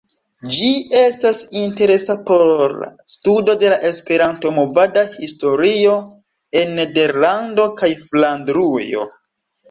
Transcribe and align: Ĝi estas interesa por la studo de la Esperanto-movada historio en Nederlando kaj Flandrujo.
Ĝi 0.53 0.67
estas 0.99 1.39
interesa 1.63 2.13
por 2.29 2.43
la 2.83 2.87
studo 3.15 3.53
de 3.63 3.69
la 3.73 3.77
Esperanto-movada 3.89 5.03
historio 5.25 5.99
en 6.61 6.73
Nederlando 6.79 7.67
kaj 7.83 7.91
Flandrujo. 8.07 9.05